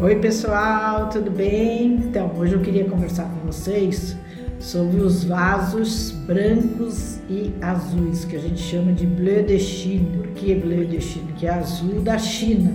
[0.00, 1.94] Oi pessoal, tudo bem?
[1.94, 4.16] Então, hoje eu queria conversar com vocês
[4.58, 10.16] sobre os vasos brancos e azuis, que a gente chama de bleu de Chine.
[10.16, 11.32] Por que bleu de Chine?
[11.34, 12.72] Que é azul da China,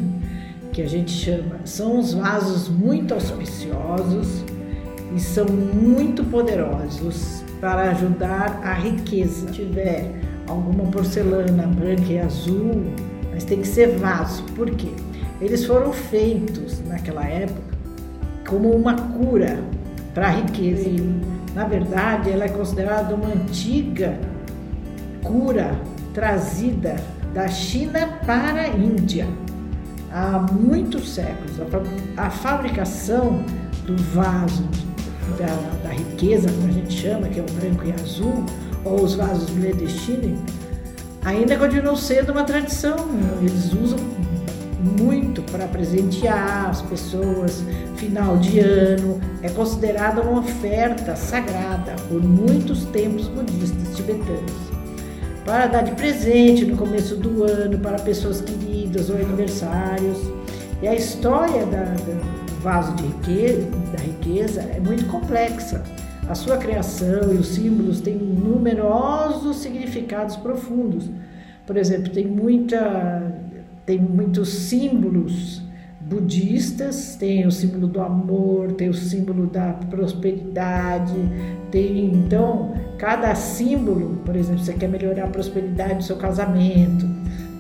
[0.72, 1.60] que a gente chama.
[1.66, 4.46] São os vasos muito auspiciosos
[5.14, 9.46] e são muito poderosos para ajudar a riqueza.
[9.46, 10.10] Se tiver
[10.48, 12.86] alguma porcelana branca e azul,
[13.30, 14.42] mas tem que ser vaso.
[14.56, 14.94] Por quê?
[15.42, 17.78] Eles foram feitos naquela época
[18.48, 19.60] como uma cura
[20.14, 20.90] para a riqueza.
[21.54, 24.20] Na verdade, ela é considerada uma antiga
[25.24, 25.80] cura
[26.14, 26.96] trazida
[27.34, 29.28] da China para a Índia
[30.12, 31.54] há muitos séculos.
[32.18, 33.44] A fabricação
[33.86, 34.68] do vaso
[35.38, 38.46] da, da riqueza, como a gente chama, que é o branco e azul,
[38.84, 40.38] ou os vasos Bledestine,
[41.24, 42.98] ainda continuam sendo uma tradição.
[43.42, 44.00] Eles usam
[44.80, 47.64] muito para presentear as pessoas,
[47.96, 54.70] final de ano, é considerada uma oferta sagrada por muitos templos budistas tibetanos.
[55.46, 60.18] Para dar de presente no começo do ano para pessoas queridas ou aniversários.
[60.82, 65.84] E a história da, do vaso de riqueza, da riqueza é muito complexa.
[66.30, 71.10] A sua criação e os símbolos têm numerosos significados profundos.
[71.66, 73.34] Por exemplo, tem muita
[73.90, 75.64] tem muitos símbolos
[76.00, 81.16] budistas, tem o símbolo do amor, tem o símbolo da prosperidade,
[81.72, 87.04] tem então cada símbolo, por exemplo, você quer melhorar a prosperidade do seu casamento,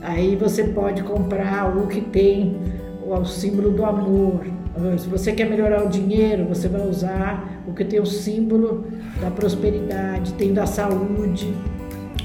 [0.03, 2.55] aí você pode comprar o que tem
[3.03, 4.45] o símbolo do amor.
[4.99, 8.86] Se você quer melhorar o dinheiro, você vai usar o que tem o símbolo
[9.19, 11.52] da prosperidade, tem da saúde.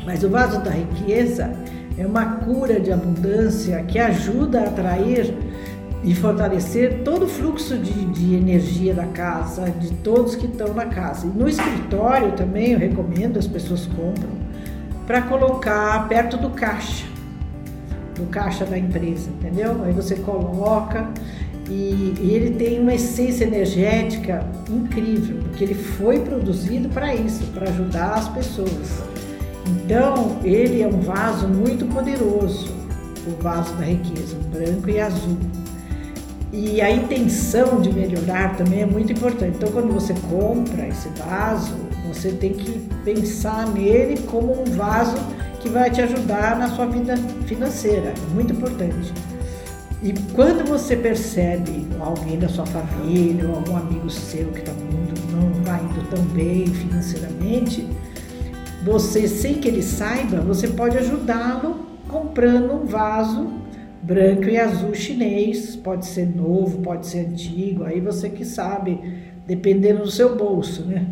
[0.04, 1.56] Mas o vaso da riqueza
[1.96, 5.34] é uma cura de abundância que ajuda a atrair
[6.02, 10.86] e fortalecer todo o fluxo de, de, energia da casa, de todos que estão na
[10.86, 11.26] casa.
[11.26, 14.30] E no escritório também eu recomendo, as pessoas compram,
[15.06, 17.06] para colocar perto do caixa,
[18.14, 19.82] do caixa da empresa, entendeu?
[19.82, 21.08] Aí você coloca
[21.70, 27.68] e, e ele tem uma essência energética incrível, porque ele foi produzido para isso, para
[27.70, 29.02] ajudar as pessoas.
[29.66, 32.68] Então, ele é um vaso muito poderoso,
[33.26, 35.38] o vaso da riqueza, branco e azul.
[36.52, 39.56] E a intenção de melhorar também é muito importante.
[39.56, 41.74] Então, quando você compra esse vaso,
[42.06, 45.16] você tem que pensar nele como um vaso
[45.60, 48.10] que vai te ajudar na sua vida financeira.
[48.10, 49.12] É muito importante.
[50.02, 54.72] E quando você percebe alguém da sua família ou algum amigo seu que tá
[55.32, 57.88] não vai indo tão bem financeiramente,
[58.84, 63.50] você, sem que ele saiba, você pode ajudá-lo comprando um vaso
[64.02, 69.00] branco e azul chinês, pode ser novo, pode ser antigo, aí você que sabe,
[69.46, 71.06] dependendo do seu bolso, né?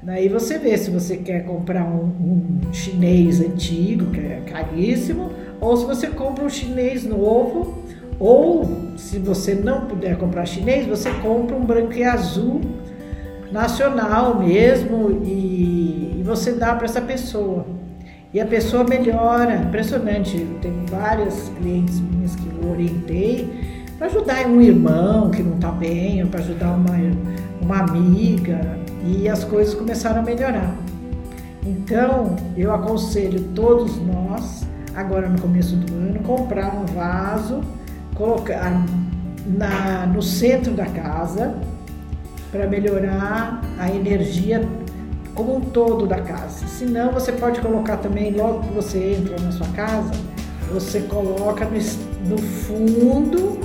[0.00, 5.76] Daí você vê se você quer comprar um, um, chinês antigo, que é caríssimo, ou
[5.76, 7.82] se você compra um chinês novo,
[8.18, 8.64] ou
[8.96, 12.60] se você não puder comprar chinês, você compra um branco e azul
[13.52, 17.66] nacional mesmo e, e você dá para essa pessoa.
[18.32, 20.38] E a pessoa melhora, impressionante.
[20.40, 25.70] Eu tenho várias clientes minhas que eu orientei para ajudar um irmão que não está
[25.70, 26.96] bem, ou para ajudar uma,
[27.60, 30.74] uma amiga, e as coisas começaram a melhorar.
[31.64, 37.60] Então, eu aconselho todos nós, agora no começo do ano, comprar um vaso,
[38.14, 38.82] colocar
[39.46, 41.54] na, no centro da casa,
[42.52, 44.62] para melhorar a energia
[45.34, 46.66] como um todo da casa.
[46.66, 50.12] Se não, você pode colocar também, logo que você entra na sua casa,
[50.70, 51.78] você coloca no,
[52.28, 53.58] no fundo,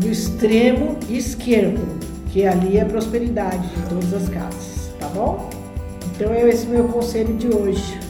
[0.00, 1.98] no extremo esquerdo,
[2.32, 5.50] que ali é a prosperidade de todas as casas, tá bom?
[6.14, 8.05] Então é esse meu conselho de hoje.